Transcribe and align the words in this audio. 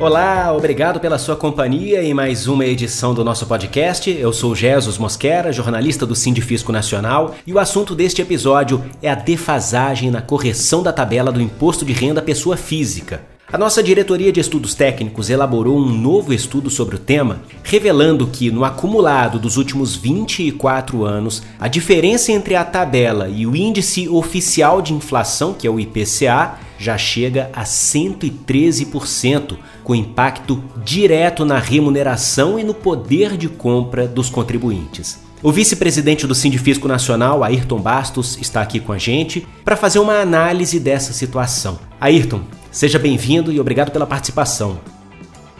Olá, 0.00 0.50
obrigado 0.54 0.98
pela 0.98 1.18
sua 1.18 1.36
companhia 1.36 2.02
em 2.02 2.14
mais 2.14 2.48
uma 2.48 2.64
edição 2.64 3.12
do 3.12 3.22
nosso 3.22 3.44
podcast. 3.44 4.10
Eu 4.10 4.32
sou 4.32 4.56
Jesus 4.56 4.96
Mosquera, 4.96 5.52
jornalista 5.52 6.06
do 6.06 6.16
Sindifisco 6.16 6.72
Nacional, 6.72 7.34
e 7.46 7.52
o 7.52 7.58
assunto 7.58 7.94
deste 7.94 8.22
episódio 8.22 8.82
é 9.02 9.10
a 9.10 9.14
defasagem 9.14 10.10
na 10.10 10.22
correção 10.22 10.82
da 10.82 10.90
tabela 10.90 11.30
do 11.30 11.38
imposto 11.38 11.84
de 11.84 11.92
renda 11.92 12.22
pessoa 12.22 12.56
física. 12.56 13.20
A 13.52 13.58
nossa 13.58 13.82
diretoria 13.82 14.30
de 14.30 14.38
estudos 14.38 14.76
técnicos 14.76 15.28
elaborou 15.28 15.76
um 15.76 15.88
novo 15.88 16.32
estudo 16.32 16.70
sobre 16.70 16.94
o 16.94 16.98
tema, 17.00 17.42
revelando 17.64 18.28
que, 18.28 18.48
no 18.48 18.64
acumulado 18.64 19.40
dos 19.40 19.56
últimos 19.56 19.96
24 19.96 21.04
anos, 21.04 21.42
a 21.58 21.66
diferença 21.66 22.30
entre 22.30 22.54
a 22.54 22.64
tabela 22.64 23.28
e 23.28 23.48
o 23.48 23.56
índice 23.56 24.08
oficial 24.08 24.80
de 24.80 24.94
inflação, 24.94 25.52
que 25.52 25.66
é 25.66 25.70
o 25.70 25.80
IPCA, 25.80 26.60
já 26.78 26.96
chega 26.96 27.50
a 27.52 27.64
113%, 27.64 29.56
com 29.82 29.96
impacto 29.96 30.62
direto 30.84 31.44
na 31.44 31.58
remuneração 31.58 32.56
e 32.56 32.62
no 32.62 32.72
poder 32.72 33.36
de 33.36 33.48
compra 33.48 34.06
dos 34.06 34.30
contribuintes. 34.30 35.18
O 35.42 35.50
vice-presidente 35.50 36.24
do 36.24 36.36
Sindifisco 36.36 36.86
Nacional, 36.86 37.42
Ayrton 37.42 37.80
Bastos, 37.80 38.38
está 38.40 38.62
aqui 38.62 38.78
com 38.78 38.92
a 38.92 38.98
gente 38.98 39.44
para 39.64 39.76
fazer 39.76 39.98
uma 39.98 40.20
análise 40.20 40.78
dessa 40.78 41.12
situação. 41.12 41.80
Ayrton, 42.00 42.42
Seja 42.70 43.00
bem-vindo 43.00 43.50
e 43.50 43.58
obrigado 43.58 43.90
pela 43.90 44.06
participação. 44.06 44.78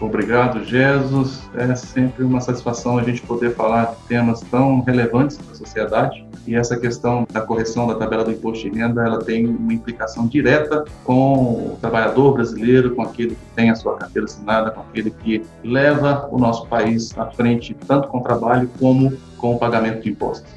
Obrigado, 0.00 0.64
Jesus. 0.64 1.50
É 1.54 1.74
sempre 1.74 2.24
uma 2.24 2.40
satisfação 2.40 2.96
a 2.96 3.02
gente 3.02 3.20
poder 3.22 3.54
falar 3.54 3.86
de 3.86 3.96
temas 4.06 4.40
tão 4.42 4.80
relevantes 4.80 5.36
para 5.36 5.52
a 5.52 5.54
sociedade. 5.56 6.24
E 6.46 6.54
essa 6.54 6.76
questão 6.78 7.26
da 7.30 7.40
correção 7.40 7.86
da 7.86 7.96
tabela 7.96 8.24
do 8.24 8.30
imposto 8.30 8.70
de 8.70 8.78
renda, 8.78 9.04
ela 9.04 9.22
tem 9.22 9.46
uma 9.46 9.74
implicação 9.74 10.26
direta 10.26 10.84
com 11.04 11.72
o 11.72 11.78
trabalhador 11.80 12.32
brasileiro, 12.32 12.94
com 12.94 13.02
aquele 13.02 13.34
que 13.34 13.54
tem 13.54 13.70
a 13.70 13.74
sua 13.74 13.96
carteira 13.96 14.24
assinada, 14.24 14.70
com 14.70 14.80
aquele 14.80 15.10
que 15.10 15.42
leva 15.62 16.28
o 16.30 16.38
nosso 16.38 16.66
país 16.66 17.16
à 17.18 17.26
frente, 17.26 17.76
tanto 17.86 18.08
com 18.08 18.18
o 18.18 18.22
trabalho 18.22 18.70
como 18.78 19.12
com 19.36 19.54
o 19.54 19.58
pagamento 19.58 20.02
de 20.02 20.10
impostos. 20.10 20.50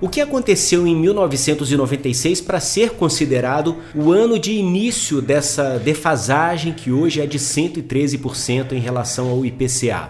O 0.00 0.08
que 0.08 0.20
aconteceu 0.20 0.86
em 0.86 0.94
1996 0.94 2.40
para 2.40 2.60
ser 2.60 2.90
considerado 2.90 3.78
o 3.96 4.12
ano 4.12 4.38
de 4.38 4.52
início 4.52 5.20
dessa 5.20 5.76
defasagem 5.76 6.72
que 6.72 6.92
hoje 6.92 7.20
é 7.20 7.26
de 7.26 7.36
113% 7.36 8.72
em 8.74 8.78
relação 8.78 9.28
ao 9.28 9.44
IPCA? 9.44 10.08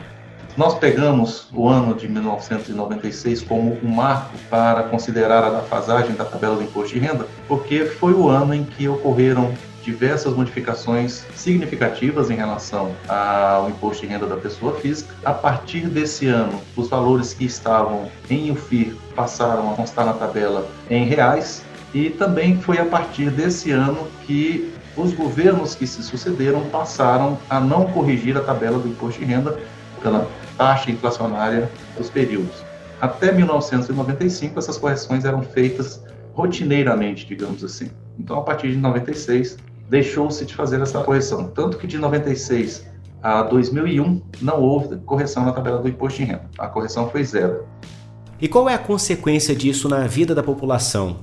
Nós 0.59 0.75
pegamos 0.75 1.49
o 1.55 1.67
ano 1.67 1.95
de 1.95 2.07
1996 2.07 3.41
como 3.41 3.79
um 3.83 3.89
marco 3.89 4.37
para 4.51 4.83
considerar 4.83 5.43
a 5.43 5.61
defasagem 5.61 6.15
da 6.15 6.25
tabela 6.27 6.57
do 6.57 6.65
imposto 6.65 6.93
de 6.93 6.99
renda, 6.99 7.27
porque 7.47 7.87
foi 7.87 8.13
o 8.13 8.29
ano 8.29 8.53
em 8.53 8.65
que 8.65 8.87
ocorreram 8.89 9.55
diversas 9.89 10.35
modificações 10.35 11.25
significativas 11.35 12.31
em 12.31 12.35
relação 12.35 12.95
ao 13.09 13.71
imposto 13.71 14.03
de 14.03 14.13
renda 14.13 14.27
da 14.27 14.37
pessoa 14.37 14.75
física. 14.75 15.15
A 15.25 15.33
partir 15.33 15.87
desse 15.87 16.27
ano, 16.27 16.61
os 16.77 16.91
valores 16.91 17.33
que 17.33 17.47
estavam 17.47 18.11
em 18.29 18.51
UFIR 18.51 18.95
passaram 19.17 19.73
a 19.73 19.75
constar 19.75 20.05
na 20.05 20.13
tabela 20.13 20.69
em 20.91 21.07
reais 21.07 21.65
e 21.95 22.11
também 22.11 22.61
foi 22.61 22.77
a 22.77 22.85
partir 22.85 23.31
desse 23.31 23.71
ano 23.71 24.07
que 24.27 24.71
os 24.95 25.15
governos 25.15 25.75
que 25.75 25.87
se 25.87 26.03
sucederam 26.03 26.67
passaram 26.67 27.39
a 27.49 27.59
não 27.59 27.87
corrigir 27.87 28.37
a 28.37 28.41
tabela 28.41 28.79
do 28.79 28.89
imposto 28.89 29.21
de 29.21 29.25
renda 29.25 29.59
pela 30.03 30.29
taxa 30.59 30.91
inflacionária 30.91 31.71
dos 31.97 32.11
períodos. 32.11 32.63
Até 33.01 33.33
1995, 33.33 34.59
essas 34.59 34.77
correções 34.77 35.25
eram 35.25 35.41
feitas 35.41 36.03
rotineiramente, 36.35 37.27
digamos 37.27 37.65
assim. 37.65 37.91
Então, 38.19 38.37
a 38.39 38.43
partir 38.43 38.73
de 38.73 38.77
96, 38.77 39.57
deixou-se 39.89 40.45
de 40.45 40.55
fazer 40.55 40.81
essa 40.81 41.03
correção. 41.03 41.49
Tanto 41.49 41.79
que 41.79 41.87
de 41.87 41.99
96 41.99 42.87
a 43.23 43.43
2001 43.43 44.23
não 44.41 44.61
houve 44.61 44.97
correção 44.99 45.45
na 45.45 45.53
tabela 45.53 45.79
do 45.79 45.89
imposto 45.89 46.19
de 46.21 46.25
renda. 46.27 46.45
A 46.59 46.69
correção 46.69 47.09
foi 47.11 47.25
zero. 47.25 47.67
E 48.41 48.47
qual 48.47 48.69
é 48.69 48.75
a 48.75 48.79
consequência 48.79 49.55
disso 49.55 49.89
na 49.89 50.07
vida 50.07 50.35
da 50.35 50.43
população? 50.43 51.17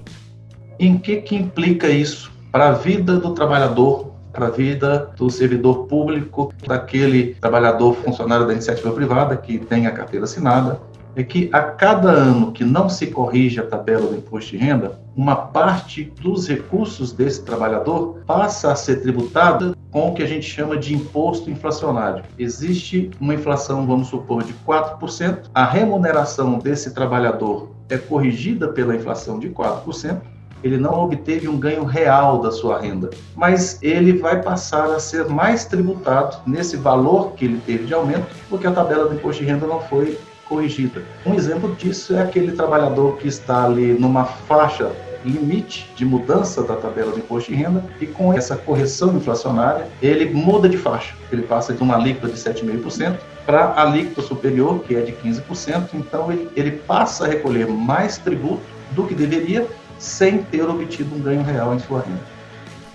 Em 0.78 0.98
que, 0.98 1.22
que 1.22 1.36
implica 1.36 1.88
isso 1.88 2.32
para 2.52 2.70
a 2.70 2.72
vida 2.74 3.18
do 3.18 3.34
trabalhador, 3.34 4.12
para 4.34 4.48
a 4.48 4.50
vida 4.50 5.14
do 5.16 5.30
servidor 5.30 5.88
público, 5.88 6.54
daquele 6.68 7.36
trabalhador 7.36 7.96
funcionário 7.96 8.46
da 8.46 8.52
iniciativa 8.52 8.92
privada 8.92 9.38
que 9.38 9.58
tem 9.58 9.88
a 9.88 9.92
carteira 9.92 10.26
assinada, 10.26 10.82
é 11.16 11.24
que 11.24 11.50
a 11.54 11.62
cada 11.62 12.10
ano 12.10 12.52
que 12.52 12.64
não 12.64 12.90
se 12.90 13.08
corrige 13.08 13.60
a 13.60 13.66
tabela 13.66 14.08
do 14.08 14.16
imposto 14.16 14.52
de 14.52 14.58
renda, 14.58 15.00
uma 15.16 15.36
parte 15.36 16.04
dos 16.22 16.48
recursos 16.48 17.14
desse 17.14 17.44
trabalhador 17.44 18.20
passa 18.28 18.72
a 18.72 18.76
ser 18.76 19.02
tributada 19.02 19.76
com 19.90 20.10
o 20.10 20.14
que 20.14 20.22
a 20.22 20.28
gente 20.28 20.46
chama 20.46 20.76
de 20.76 20.94
imposto 20.94 21.50
inflacionário. 21.50 22.26
Existe 22.38 23.10
uma 23.20 23.34
inflação, 23.34 23.88
vamos 23.88 24.10
supor, 24.10 24.44
de 24.44 24.54
4%, 24.68 25.50
a 25.54 25.64
remuneração 25.64 26.60
desse 26.60 26.94
trabalhador 26.94 27.72
é 27.88 27.98
corrigida 27.98 28.68
pela 28.68 28.96
inflação 28.96 29.40
de 29.40 29.50
4%, 29.50 30.20
ele 30.64 30.78
não 30.78 30.94
obteve 31.04 31.48
um 31.48 31.58
ganho 31.58 31.84
real 31.84 32.42
da 32.42 32.52
sua 32.52 32.82
renda, 32.82 33.10
mas 33.36 33.78
ele 33.84 34.14
vai 34.14 34.42
passar 34.42 34.90
a 34.92 35.00
ser 35.00 35.30
mais 35.30 35.66
tributado 35.66 36.38
nesse 36.46 36.76
valor 36.76 37.34
que 37.34 37.46
ele 37.46 37.62
teve 37.66 37.86
de 37.86 37.94
aumento, 37.94 38.26
porque 38.50 38.66
a 38.66 38.72
tabela 38.72 39.08
do 39.08 39.14
imposto 39.14 39.44
de 39.44 39.50
renda 39.50 39.68
não 39.68 39.80
foi 39.82 40.18
corrigida. 40.48 41.04
Um 41.26 41.34
exemplo 41.34 41.76
disso 41.76 42.16
é 42.16 42.22
aquele 42.22 42.52
trabalhador 42.54 43.18
que 43.18 43.28
está 43.28 43.66
ali 43.66 43.94
numa 43.94 44.26
faixa 44.26 44.92
limite 45.26 45.92
de 45.96 46.06
mudança 46.06 46.62
da 46.64 46.76
tabela 46.76 47.12
de 47.12 47.20
imposto 47.20 47.52
de 47.52 47.58
renda 47.58 47.84
e 48.00 48.06
com 48.06 48.32
essa 48.32 48.56
correção 48.56 49.16
inflacionária 49.18 49.88
ele 50.02 50.26
muda 50.32 50.70
de 50.70 50.78
faixa. 50.78 51.16
Ele 51.32 51.42
passa 51.42 51.74
de 51.74 51.82
uma 51.82 51.96
alíquota 51.96 52.28
de 52.28 52.40
7,5% 52.40 53.18
para 53.46 53.66
a 53.66 53.82
alíquota 53.82 54.22
superior, 54.22 54.80
que 54.82 54.96
é 54.96 55.02
de 55.02 55.12
15%. 55.14 55.90
Então 55.94 56.32
ele, 56.32 56.50
ele 56.56 56.72
passa 56.72 57.26
a 57.26 57.28
recolher 57.28 57.68
mais 57.68 58.18
tributo 58.18 58.62
do 58.92 59.06
que 59.06 59.16
deveria 59.16 59.68
sem 59.98 60.40
ter 60.40 60.64
obtido 60.64 61.16
um 61.16 61.20
ganho 61.20 61.44
real 61.44 61.74
em 61.74 61.80
sua 61.80 62.02
renda. 62.02 62.35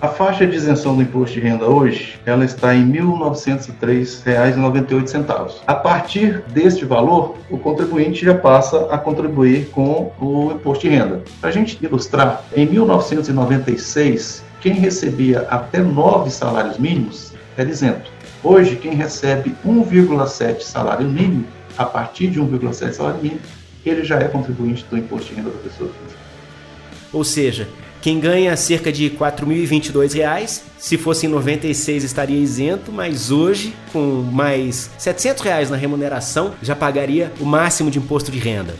A 0.00 0.06
faixa 0.06 0.46
de 0.46 0.54
isenção 0.54 0.94
do 0.94 1.02
imposto 1.02 1.34
de 1.34 1.40
renda 1.40 1.66
hoje, 1.66 2.20
ela 2.24 2.44
está 2.44 2.72
em 2.72 2.88
R$ 2.88 3.00
1.903,98. 3.00 5.54
A 5.66 5.74
partir 5.74 6.40
deste 6.52 6.84
valor, 6.84 7.36
o 7.50 7.58
contribuinte 7.58 8.24
já 8.24 8.32
passa 8.32 8.86
a 8.92 8.98
contribuir 8.98 9.70
com 9.70 10.12
o 10.20 10.52
imposto 10.52 10.88
de 10.88 10.94
renda. 10.94 11.24
Para 11.40 11.50
a 11.50 11.52
gente 11.52 11.84
ilustrar, 11.84 12.44
em 12.54 12.64
1996, 12.64 14.44
quem 14.60 14.74
recebia 14.74 15.40
até 15.50 15.80
nove 15.80 16.30
salários 16.30 16.78
mínimos 16.78 17.32
era 17.56 17.68
isento. 17.68 18.08
Hoje, 18.44 18.76
quem 18.76 18.94
recebe 18.94 19.52
1,7 19.66 20.60
salário 20.60 21.08
mínimo, 21.08 21.44
a 21.76 21.84
partir 21.84 22.28
de 22.28 22.40
1,7 22.40 22.92
salário 22.92 23.20
mínimo, 23.20 23.40
ele 23.84 24.04
já 24.04 24.20
é 24.20 24.28
contribuinte 24.28 24.86
do 24.88 24.96
imposto 24.96 25.30
de 25.30 25.34
renda 25.34 25.50
da 25.50 25.58
pessoa 25.58 25.90
física. 25.90 26.20
Ou 27.12 27.24
seja, 27.24 27.66
quem 28.00 28.20
ganha 28.20 28.56
cerca 28.56 28.92
de 28.92 29.08
R$ 29.08 29.16
4.022, 29.18 30.62
se 30.78 30.96
fosse 30.96 31.26
em 31.26 31.28
96 31.28 32.04
estaria 32.04 32.38
isento, 32.38 32.92
mas 32.92 33.30
hoje, 33.30 33.74
com 33.92 34.00
mais 34.00 34.90
700 34.98 35.42
reais 35.42 35.70
na 35.70 35.76
remuneração, 35.76 36.52
já 36.62 36.76
pagaria 36.76 37.32
o 37.40 37.44
máximo 37.44 37.90
de 37.90 37.98
imposto 37.98 38.30
de 38.30 38.38
renda. 38.38 38.74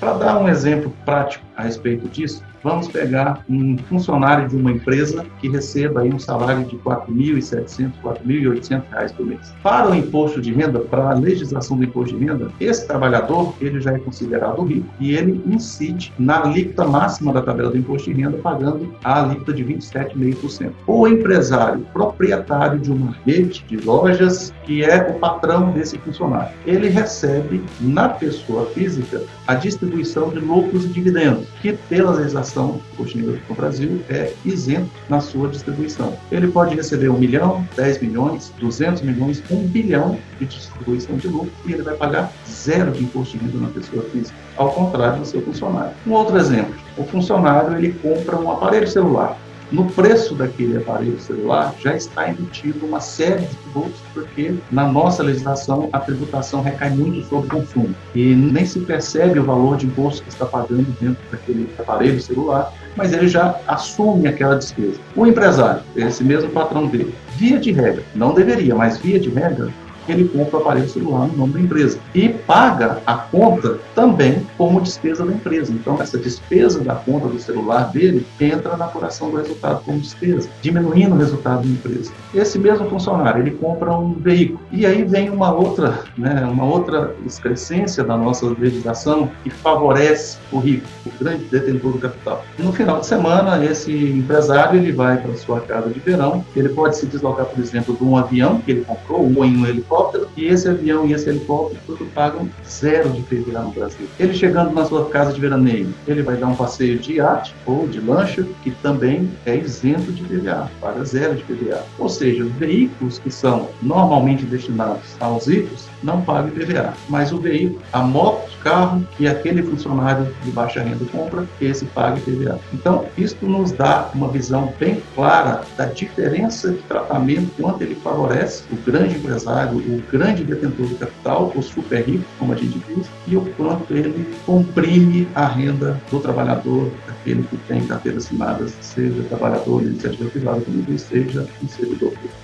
Para 0.00 0.14
dar 0.14 0.38
um 0.38 0.48
exemplo 0.48 0.92
prático 1.04 1.44
a 1.56 1.62
respeito 1.62 2.08
disso, 2.08 2.42
Vamos 2.64 2.88
pegar 2.88 3.44
um 3.46 3.76
funcionário 3.76 4.48
de 4.48 4.56
uma 4.56 4.72
empresa 4.72 5.26
que 5.38 5.50
receba 5.50 6.00
aí 6.00 6.10
um 6.10 6.18
salário 6.18 6.64
de 6.64 6.76
R$ 6.76 6.82
4.700, 6.82 7.78
R$ 7.78 7.92
4.800 8.02 9.14
por 9.14 9.26
mês. 9.26 9.54
Para 9.62 9.90
o 9.90 9.94
imposto 9.94 10.40
de 10.40 10.50
renda, 10.50 10.80
para 10.80 11.10
a 11.10 11.12
legislação 11.12 11.76
do 11.76 11.84
imposto 11.84 12.16
de 12.16 12.24
renda, 12.24 12.50
esse 12.58 12.86
trabalhador 12.86 13.54
ele 13.60 13.82
já 13.82 13.92
é 13.92 13.98
considerado 13.98 14.62
rico 14.62 14.88
e 14.98 15.14
ele 15.14 15.42
incide 15.46 16.10
na 16.18 16.42
alíquota 16.42 16.86
máxima 16.86 17.34
da 17.34 17.42
tabela 17.42 17.70
do 17.70 17.76
imposto 17.76 18.10
de 18.10 18.22
renda, 18.22 18.38
pagando 18.38 18.94
a 19.04 19.22
alíquota 19.22 19.52
de 19.52 19.62
27,5%. 19.62 20.72
O 20.86 21.06
empresário 21.06 21.86
proprietário 21.92 22.80
de 22.80 22.90
uma 22.90 23.14
rede 23.26 23.62
de 23.68 23.76
lojas, 23.76 24.54
que 24.64 24.82
é 24.82 25.06
o 25.10 25.18
patrão 25.18 25.70
desse 25.72 25.98
funcionário, 25.98 26.54
ele 26.64 26.88
recebe 26.88 27.62
na 27.78 28.08
pessoa 28.08 28.64
física 28.70 29.20
a 29.46 29.54
distribuição 29.54 30.30
de 30.30 30.38
lucros 30.38 30.86
e 30.86 30.88
dividendos, 30.88 31.46
que 31.60 31.74
pela 31.74 32.12
legislação 32.12 32.53
o 32.62 32.80
coxinha 32.96 33.40
no 33.48 33.54
Brasil 33.54 34.00
é 34.08 34.32
isento 34.44 34.90
na 35.08 35.20
sua 35.20 35.48
distribuição. 35.48 36.16
Ele 36.30 36.48
pode 36.48 36.74
receber 36.74 37.08
1 37.08 37.18
milhão, 37.18 37.66
10 37.76 38.00
milhões, 38.00 38.52
200 38.58 39.02
milhões, 39.02 39.42
1 39.50 39.56
bilhão 39.68 40.18
de 40.38 40.46
distribuição 40.46 41.16
de 41.16 41.28
lucro 41.28 41.52
e 41.66 41.72
ele 41.72 41.82
vai 41.82 41.94
pagar 41.94 42.32
zero 42.48 42.92
de 42.92 43.04
imposto 43.04 43.36
de 43.38 43.44
renda 43.44 43.58
na 43.58 43.68
pessoa 43.68 44.02
física, 44.04 44.36
ao 44.56 44.70
contrário 44.72 45.20
do 45.20 45.26
seu 45.26 45.42
funcionário. 45.42 45.92
Um 46.06 46.12
outro 46.12 46.36
exemplo, 46.38 46.74
o 46.96 47.04
funcionário 47.04 47.76
ele 47.76 47.92
compra 47.92 48.36
um 48.36 48.50
aparelho 48.50 48.88
celular 48.88 49.38
no 49.74 49.86
preço 49.86 50.36
daquele 50.36 50.76
aparelho 50.76 51.18
celular 51.18 51.74
já 51.80 51.96
está 51.96 52.30
embutido 52.30 52.86
uma 52.86 53.00
série 53.00 53.44
de 53.44 53.56
tributos, 53.56 54.00
porque 54.12 54.54
na 54.70 54.86
nossa 54.86 55.22
legislação 55.22 55.88
a 55.92 55.98
tributação 55.98 56.62
recai 56.62 56.90
muito 56.90 57.28
sobre 57.28 57.48
o 57.48 57.60
consumo 57.60 57.94
e 58.14 58.34
nem 58.36 58.64
se 58.64 58.78
percebe 58.80 59.40
o 59.40 59.44
valor 59.44 59.76
de 59.76 59.86
imposto 59.86 60.22
que 60.22 60.28
está 60.28 60.46
pagando 60.46 60.86
dentro 61.00 61.20
daquele 61.30 61.68
aparelho 61.76 62.20
celular, 62.20 62.72
mas 62.96 63.12
ele 63.12 63.26
já 63.26 63.58
assume 63.66 64.28
aquela 64.28 64.54
despesa. 64.54 64.98
O 65.16 65.26
empresário, 65.26 65.82
esse 65.96 66.22
mesmo 66.22 66.50
patrão 66.50 66.86
dele, 66.86 67.12
via 67.36 67.58
de 67.58 67.72
regra, 67.72 68.04
não 68.14 68.32
deveria, 68.32 68.76
mas 68.76 68.98
via 68.98 69.18
de 69.18 69.28
regra, 69.28 69.72
ele 70.08 70.28
compra 70.28 70.58
o 70.58 70.60
aparelho 70.60 70.88
celular 70.88 71.26
no 71.28 71.36
nome 71.36 71.54
da 71.54 71.60
empresa 71.60 71.98
e 72.14 72.28
paga 72.28 72.98
a 73.06 73.14
conta 73.14 73.78
também 73.94 74.46
como 74.56 74.80
despesa 74.80 75.24
da 75.24 75.32
empresa. 75.32 75.72
Então, 75.72 76.00
essa 76.00 76.18
despesa 76.18 76.80
da 76.80 76.94
conta 76.94 77.28
do 77.28 77.38
celular 77.38 77.90
dele 77.90 78.26
entra 78.40 78.76
na 78.76 78.84
apuração 78.86 79.30
do 79.30 79.36
resultado 79.36 79.82
como 79.84 79.98
despesa, 79.98 80.48
diminuindo 80.60 81.14
o 81.14 81.18
resultado 81.18 81.62
da 81.62 81.68
empresa. 81.68 82.12
Esse 82.34 82.58
mesmo 82.58 82.88
funcionário, 82.88 83.42
ele 83.42 83.52
compra 83.52 83.92
um 83.92 84.14
veículo 84.14 84.60
e 84.70 84.84
aí 84.84 85.04
vem 85.04 85.30
uma 85.30 85.52
outra, 85.52 86.00
né, 86.16 86.46
uma 86.50 86.64
outra 86.64 87.14
excrescência 87.24 88.04
da 88.04 88.16
nossa 88.16 88.46
legislação 88.46 89.30
que 89.42 89.50
favorece 89.50 90.38
o 90.52 90.58
rico, 90.58 90.86
o 91.06 91.10
grande 91.22 91.44
detentor 91.44 91.92
do 91.92 91.98
capital. 91.98 92.44
No 92.58 92.72
final 92.72 93.00
de 93.00 93.06
semana, 93.06 93.64
esse 93.64 93.92
empresário 93.92 94.78
ele 94.78 94.92
vai 94.92 95.16
para 95.16 95.34
sua 95.34 95.60
casa 95.60 95.90
de 95.90 96.00
verão, 96.00 96.44
ele 96.54 96.68
pode 96.68 96.96
se 96.96 97.06
deslocar, 97.06 97.46
por 97.46 97.60
exemplo, 97.60 97.96
de 97.96 98.04
um 98.04 98.16
avião 98.16 98.60
que 98.60 98.70
ele 98.70 98.84
comprou 98.84 99.32
ou 99.34 99.44
em 99.44 99.56
um 99.56 99.66
helicóptero 99.66 99.93
helicóptero 99.94 100.28
e 100.36 100.46
esse 100.46 100.68
avião 100.68 101.06
e 101.06 101.12
esse 101.12 101.28
helicóptero 101.28 101.80
tudo 101.86 102.04
pagam 102.06 102.48
zero 102.68 103.10
de 103.10 103.22
PVA 103.22 103.60
no 103.60 103.70
Brasil. 103.70 104.06
Ele 104.18 104.34
chegando 104.34 104.72
na 104.72 104.84
sua 104.84 105.08
casa 105.08 105.32
de 105.32 105.40
veraneio, 105.40 105.92
ele 106.06 106.22
vai 106.22 106.36
dar 106.36 106.48
um 106.48 106.56
passeio 106.56 106.98
de 106.98 107.14
iate 107.14 107.54
ou 107.64 107.86
de 107.86 108.00
lancha, 108.00 108.44
que 108.62 108.70
também 108.70 109.30
é 109.46 109.56
isento 109.56 110.12
de 110.12 110.22
PVA, 110.24 110.70
paga 110.80 111.04
zero 111.04 111.36
de 111.36 111.42
PVA. 111.44 111.84
Ou 111.98 112.08
seja, 112.08 112.44
os 112.44 112.52
veículos 112.52 113.18
que 113.18 113.30
são 113.30 113.68
normalmente 113.82 114.44
destinados 114.44 115.16
aos 115.20 115.46
ricos 115.46 115.86
não 116.02 116.22
pagam 116.22 116.50
PVA, 116.50 116.92
mas 117.08 117.32
o 117.32 117.38
veículo, 117.38 117.80
a 117.92 118.00
moto, 118.00 118.50
carro 118.62 119.06
que 119.16 119.28
aquele 119.28 119.62
funcionário 119.62 120.34
de 120.42 120.50
baixa 120.50 120.82
renda 120.82 121.04
compra, 121.12 121.46
esse 121.60 121.84
paga 121.86 122.20
PVA. 122.20 122.58
Então, 122.72 123.04
isso 123.16 123.36
nos 123.42 123.70
dá 123.72 124.10
uma 124.14 124.28
visão 124.28 124.72
bem 124.80 125.02
clara 125.14 125.62
da 125.76 125.86
diferença 125.86 126.70
de 126.70 126.78
tratamento 126.82 127.50
quanto 127.60 127.82
ele 127.82 127.94
favorece 127.96 128.64
o 128.72 128.76
grande 128.76 129.16
empresário, 129.16 129.83
o 129.86 130.02
grande 130.10 130.44
detentor 130.44 130.86
do 130.86 130.96
capital, 130.96 131.52
o 131.54 131.62
super 131.62 132.02
rico, 132.02 132.24
como 132.38 132.52
a 132.52 132.56
gente 132.56 132.78
diz, 132.88 133.06
e 133.26 133.36
o 133.36 133.44
quanto 133.54 133.92
ele 133.94 134.26
comprime 134.44 135.28
a 135.34 135.46
renda 135.46 136.00
do 136.10 136.20
trabalhador, 136.20 136.90
daquele 137.06 137.42
que 137.44 137.56
tem 137.68 137.86
carteira 137.86 138.18
assinada, 138.18 138.66
seja 138.80 139.22
trabalhador 139.24 139.82
de 139.82 139.88
iniciativa 139.88 140.30
privada, 140.30 140.60
como 140.60 140.82
diz, 140.82 141.02
seja 141.02 141.46
um 141.62 141.68
servidor 141.68 142.10
público. 142.10 142.34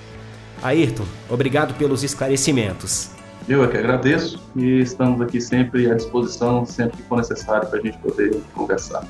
Ayrton, 0.62 1.06
obrigado 1.28 1.74
pelos 1.74 2.02
esclarecimentos. 2.02 3.10
Eu 3.48 3.64
é 3.64 3.68
que 3.68 3.76
agradeço 3.76 4.40
e 4.54 4.80
estamos 4.80 5.20
aqui 5.20 5.40
sempre 5.40 5.90
à 5.90 5.94
disposição, 5.94 6.64
sempre 6.66 6.98
que 6.98 7.02
for 7.04 7.16
necessário, 7.16 7.68
para 7.68 7.78
a 7.78 7.82
gente 7.82 7.98
poder 7.98 8.40
conversar. 8.54 9.04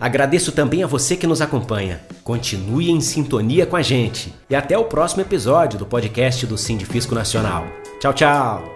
Agradeço 0.00 0.52
também 0.52 0.82
a 0.82 0.86
você 0.86 1.16
que 1.16 1.26
nos 1.26 1.40
acompanha. 1.40 2.00
Continue 2.22 2.90
em 2.90 3.00
sintonia 3.00 3.66
com 3.66 3.76
a 3.76 3.82
gente. 3.82 4.32
E 4.50 4.54
até 4.54 4.76
o 4.76 4.84
próximo 4.84 5.22
episódio 5.22 5.78
do 5.78 5.86
podcast 5.86 6.46
do 6.46 6.58
Sindifisco 6.58 7.14
Nacional. 7.14 7.66
Tchau, 8.00 8.12
tchau! 8.12 8.75